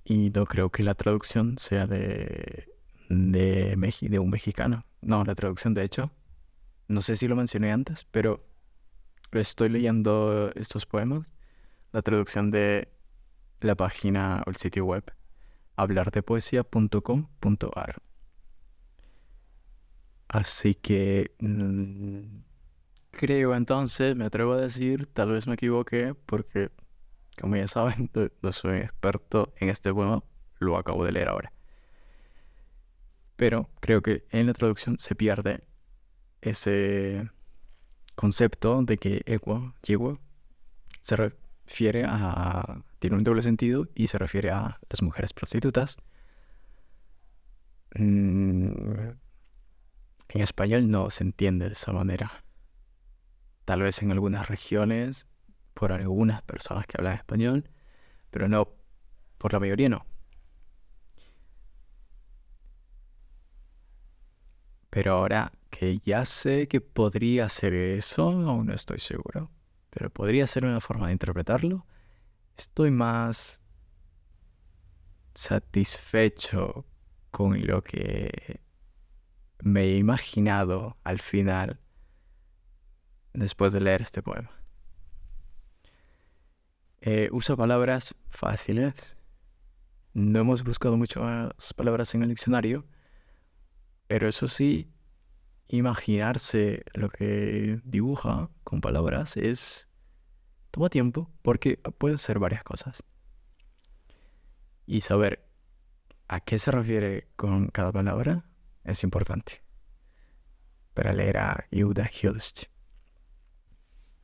Y 0.04 0.32
no 0.32 0.46
creo 0.46 0.72
que 0.72 0.82
la 0.82 0.96
traducción 0.96 1.60
sea 1.60 1.86
de, 1.86 2.74
de, 3.10 3.76
de 4.02 4.20
un 4.20 4.30
mexicano. 4.32 4.84
No, 5.02 5.24
la 5.24 5.36
traducción 5.36 5.76
de 5.76 5.84
hecho, 5.84 6.12
no 6.88 7.02
sé 7.02 7.16
si 7.16 7.28
lo 7.28 7.36
mencioné 7.36 7.72
antes, 7.72 8.06
pero 8.10 8.49
estoy 9.32 9.70
leyendo 9.70 10.52
estos 10.56 10.86
poemas. 10.86 11.32
La 11.92 12.02
traducción 12.02 12.52
de 12.52 12.90
la 13.62 13.76
página 13.76 14.44
o 14.46 14.50
el 14.50 14.56
sitio 14.56 14.86
web 14.86 15.04
hablardepoesia.com.ar. 15.76 18.02
Así 20.28 20.76
que 20.76 21.36
mm, 21.40 22.42
Creo 23.12 23.56
entonces, 23.56 24.16
me 24.16 24.26
atrevo 24.26 24.54
a 24.54 24.62
decir, 24.62 25.08
tal 25.08 25.32
vez 25.32 25.48
me 25.48 25.56
equivoqué, 25.56 26.16
porque 26.26 26.72
como 27.40 27.56
ya 27.56 27.68
saben, 27.68 28.10
no 28.42 28.52
soy 28.52 28.78
experto 28.78 29.54
en 29.58 29.70
este 29.70 29.94
poema, 29.94 30.24
lo 30.60 30.78
acabo 30.78 31.06
de 31.06 31.12
leer 31.12 31.30
ahora. 31.30 31.52
Pero 33.36 33.70
creo 33.80 34.02
que 34.02 34.26
en 34.32 34.48
la 34.48 34.54
traducción 34.54 34.98
se 35.00 35.16
pierde 35.16 35.64
ese 36.42 37.30
concepto 38.20 38.82
de 38.84 38.98
que 38.98 39.22
equo, 39.26 39.74
yegua, 39.82 40.20
se 41.02 41.16
refiere 41.16 42.04
a. 42.06 42.84
tiene 43.00 43.16
un 43.16 43.24
doble 43.24 43.42
sentido 43.42 43.88
y 43.96 44.08
se 44.08 44.18
refiere 44.18 44.52
a 44.52 44.78
las 44.90 45.02
mujeres 45.02 45.32
prostitutas. 45.32 45.98
Mm, 47.96 48.68
en 50.30 50.42
español 50.42 50.92
no 50.92 51.10
se 51.10 51.24
entiende 51.24 51.68
de 51.68 51.72
esa 51.72 51.94
manera 51.94 52.44
tal 53.64 53.84
vez 53.84 54.02
en 54.04 54.12
algunas 54.12 54.50
regiones, 54.50 55.28
por 55.74 55.94
algunas 55.94 56.42
personas 56.42 56.88
que 56.88 56.96
hablan 56.98 57.16
español, 57.16 57.70
pero 58.32 58.50
no, 58.50 58.68
por 59.38 59.54
la 59.54 59.60
mayoría 59.60 59.88
no. 59.88 60.06
Pero 64.90 65.14
ahora 65.14 65.54
ya 66.04 66.26
sé 66.26 66.68
que 66.68 66.82
podría 66.82 67.48
ser 67.50 67.74
eso, 67.74 68.30
aún 68.30 68.68
no 68.68 68.74
estoy 68.74 69.00
seguro, 69.00 69.50
pero 69.90 70.10
podría 70.10 70.46
ser 70.46 70.66
una 70.66 70.82
forma 70.82 71.08
de 71.08 71.14
interpretarlo, 71.14 71.86
estoy 72.58 72.92
más 72.92 73.62
satisfecho 75.34 76.86
con 77.32 77.66
lo 77.66 77.82
que 77.82 78.60
me 79.62 79.84
he 79.84 79.98
imaginado 79.98 80.98
al 81.04 81.20
final 81.20 81.80
después 83.34 83.72
de 83.72 83.82
leer 83.82 84.02
este 84.02 84.22
poema. 84.22 84.52
Eh, 87.02 87.30
usa 87.32 87.56
palabras 87.56 88.16
fáciles. 88.30 89.16
No 90.14 90.40
hemos 90.40 90.64
buscado 90.64 90.98
muchas 90.98 91.74
palabras 91.76 92.14
en 92.16 92.24
el 92.24 92.30
diccionario, 92.30 92.86
pero 94.08 94.28
eso 94.28 94.48
sí, 94.48 94.92
imaginarse 95.70 96.84
lo 96.94 97.10
que 97.10 97.80
dibuja 97.84 98.50
con 98.64 98.82
palabras 98.82 99.38
es... 99.38 99.88
toma 100.72 100.90
tiempo 100.90 101.32
porque 101.42 101.78
puede 101.98 102.18
ser 102.18 102.40
varias 102.40 102.64
cosas. 102.64 103.04
Y 104.86 105.02
saber 105.02 105.48
a 106.28 106.40
qué 106.42 106.60
se 106.60 106.72
refiere 106.72 107.28
con 107.36 107.68
cada 107.68 107.92
palabra 107.92 108.46
es 108.84 109.04
importante 109.04 109.64
para 110.94 111.14
leer 111.14 111.38
a 111.38 111.66
Yehuda 111.72 112.10
Hilst 112.10 112.66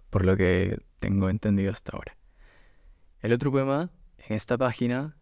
por 0.10 0.25
lo 0.25 0.38
que 0.38 0.81
tengo 0.99 1.29
entendido 1.29 1.71
hasta 1.71 1.91
ahora. 1.91 2.17
El 3.19 3.34
otro 3.34 3.51
poema 3.51 3.91
en 4.17 4.36
esta 4.36 4.58
página 4.58 5.17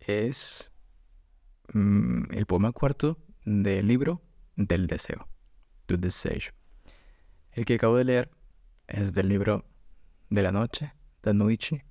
es 0.00 0.72
mm, 1.74 2.32
el 2.32 2.46
poema 2.46 2.72
cuarto 2.72 3.18
del 3.44 3.86
libro 3.86 4.22
del 4.58 4.88
deseo, 4.88 5.28
Tu 5.86 5.96
Deseo. 5.96 6.52
El 7.52 7.64
que 7.64 7.74
acabo 7.74 7.96
de 7.96 8.04
leer 8.04 8.30
es 8.88 9.14
del 9.14 9.28
libro 9.28 9.64
de 10.30 10.42
la 10.42 10.50
noche, 10.50 10.92
de 11.22 11.32
Noche. 11.32 11.86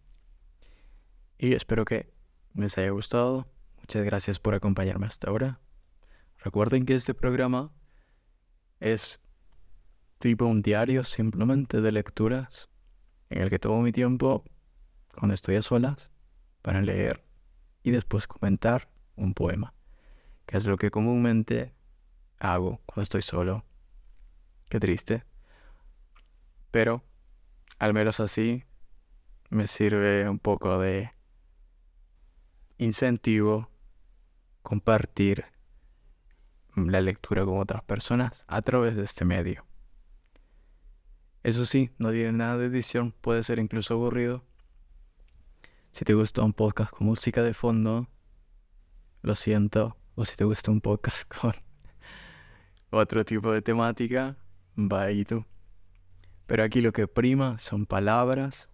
Y 1.38 1.54
espero 1.54 1.86
que 1.86 2.12
les 2.54 2.78
haya 2.78 2.90
gustado. 2.90 3.48
Muchas 3.78 4.04
gracias 4.04 4.40
por 4.40 4.54
acompañarme 4.54 5.06
hasta 5.06 5.30
ahora. 5.30 5.62
Recuerden 6.40 6.86
que 6.86 6.94
este 6.94 7.14
programa 7.14 7.72
es 8.82 9.22
tipo 10.20 10.46
un 10.46 10.62
diario 10.62 11.04
simplemente 11.06 11.80
de 11.80 11.92
lecturas 11.94 12.70
en 13.30 13.42
el 13.44 13.50
que 13.50 13.60
tomo 13.60 13.82
mi 13.82 13.94
tiempo 13.94 14.44
cuando 15.16 15.34
estoy 15.34 15.56
a 15.56 15.62
solas 15.62 16.12
para 16.62 16.82
leer 16.82 17.24
y 17.82 17.92
después 17.92 18.28
comentar 18.28 18.90
un 19.16 19.34
poema, 19.34 19.74
que 20.46 20.58
es 20.58 20.68
lo 20.68 20.78
que 20.78 20.92
comúnmente 20.92 21.77
hago 22.40 22.82
cuando 22.86 23.04
estoy 23.04 23.22
solo. 23.22 23.66
Qué 24.70 24.80
triste. 24.80 25.24
Pero 26.72 27.04
al 27.80 27.94
menos 27.94 28.20
así 28.20 28.64
me 29.50 29.68
sirve 29.68 30.28
un 30.30 30.40
poco 30.40 30.80
de 30.80 31.12
incentivo 32.78 33.70
compartir 34.62 35.46
la 36.76 37.02
lectura 37.02 37.46
con 37.46 37.60
otras 37.60 37.84
personas 37.84 38.44
a 38.48 38.62
través 38.62 38.96
de 38.96 39.04
este 39.04 39.26
medio. 39.26 39.66
Eso 41.44 41.66
sí, 41.66 41.92
no 41.98 42.12
tiene 42.12 42.34
nada 42.34 42.58
de 42.58 42.66
edición, 42.66 43.14
puede 43.14 43.42
ser 43.42 43.58
incluso 43.60 43.94
aburrido. 43.94 44.44
Si 45.92 46.04
te 46.04 46.14
gusta 46.14 46.44
un 46.44 46.54
podcast 46.54 46.92
con 46.92 47.08
música 47.08 47.42
de 47.42 47.54
fondo, 47.54 48.08
lo 49.22 49.34
siento. 49.34 49.98
O 50.16 50.26
si 50.26 50.36
te 50.36 50.44
gusta 50.44 50.72
un 50.72 50.82
podcast 50.82 51.34
con 51.42 51.54
otro 52.90 53.26
tipo 53.26 53.52
de 53.52 53.62
temática, 53.62 54.38
va 54.78 55.04
ahí 55.04 55.26
tú. 55.26 55.46
Pero 56.46 56.64
aquí 56.64 56.82
lo 56.82 56.94
que 56.94 57.08
prima 57.08 57.58
son 57.58 57.86
palabras, 57.86 58.70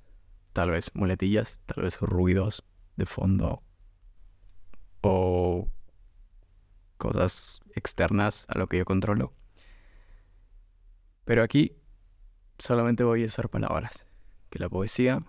tal 0.53 0.71
vez 0.71 0.91
muletillas, 0.93 1.59
tal 1.65 1.83
vez 1.83 1.99
ruidos 1.99 2.63
de 2.95 3.05
fondo 3.05 3.63
o 5.01 5.67
cosas 6.97 7.59
externas 7.75 8.45
a 8.47 8.57
lo 8.57 8.67
que 8.67 8.77
yo 8.77 8.85
controlo. 8.85 9.33
Pero 11.25 11.43
aquí 11.43 11.75
solamente 12.57 13.03
voy 13.03 13.23
a 13.23 13.25
usar 13.25 13.49
palabras. 13.49 14.07
Que 14.49 14.59
la 14.59 14.69
poesía, 14.69 15.25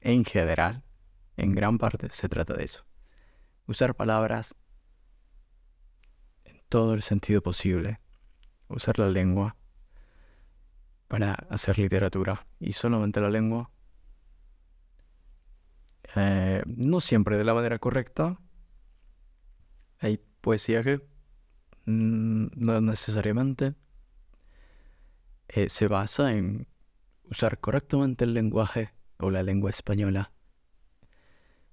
en 0.00 0.24
general, 0.24 0.82
en 1.36 1.54
gran 1.54 1.78
parte, 1.78 2.08
se 2.10 2.28
trata 2.28 2.54
de 2.54 2.64
eso. 2.64 2.84
Usar 3.66 3.94
palabras 3.94 4.54
todo 6.74 6.94
el 6.94 7.02
sentido 7.02 7.40
posible. 7.40 8.00
Usar 8.66 8.98
la 8.98 9.08
lengua 9.08 9.54
para 11.06 11.34
hacer 11.34 11.78
literatura. 11.78 12.48
Y 12.58 12.72
solamente 12.72 13.20
la 13.20 13.30
lengua. 13.30 13.70
Eh, 16.16 16.64
no 16.66 17.00
siempre 17.00 17.36
de 17.38 17.44
la 17.44 17.54
manera 17.54 17.78
correcta. 17.78 18.40
Hay 20.00 20.18
poesía 20.40 20.82
que 20.82 20.96
mm, 21.84 22.46
no 22.56 22.80
necesariamente 22.80 23.76
eh, 25.46 25.68
se 25.68 25.86
basa 25.86 26.32
en 26.32 26.66
usar 27.22 27.60
correctamente 27.60 28.24
el 28.24 28.34
lenguaje 28.34 28.90
o 29.18 29.30
la 29.30 29.44
lengua 29.44 29.70
española. 29.70 30.32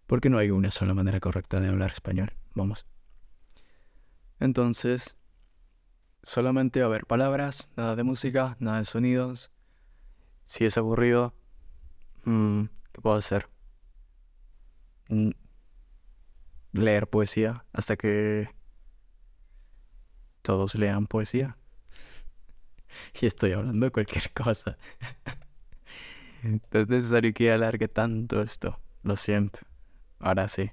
Porque 0.05 0.29
no 0.29 0.37
hay 0.37 0.51
una 0.51 0.69
sola 0.69 0.93
manera 0.93 1.19
correcta 1.19 1.59
de 1.59 1.69
hablar 1.69 1.89
español. 1.89 2.33
Vamos. 2.53 2.85
Entonces, 4.41 5.15
solamente 6.23 6.79
va 6.79 6.87
a 6.87 6.89
haber 6.89 7.05
palabras, 7.05 7.69
nada 7.77 7.95
de 7.95 8.03
música, 8.03 8.57
nada 8.59 8.79
de 8.79 8.85
sonidos. 8.85 9.51
Si 10.45 10.65
es 10.65 10.79
aburrido, 10.79 11.35
mm, 12.25 12.63
¿qué 12.91 13.01
puedo 13.01 13.15
hacer? 13.15 13.47
Mm, 15.09 15.29
leer 16.73 17.07
poesía 17.07 17.65
hasta 17.71 17.95
que 17.97 18.49
todos 20.41 20.73
lean 20.73 21.05
poesía. 21.05 21.55
y 23.21 23.27
estoy 23.27 23.51
hablando 23.51 23.85
de 23.85 23.91
cualquier 23.91 24.33
cosa. 24.33 24.77
Es 26.71 26.87
necesario 26.89 27.31
que 27.35 27.51
alargue 27.51 27.87
tanto 27.87 28.41
esto. 28.41 28.79
Lo 29.03 29.15
siento. 29.15 29.59
Ahora 30.17 30.47
sí. 30.49 30.71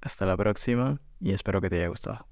Hasta 0.00 0.26
la 0.26 0.36
próxima 0.36 1.00
y 1.20 1.30
espero 1.30 1.60
que 1.60 1.70
te 1.70 1.76
haya 1.76 1.86
gustado. 1.86 2.26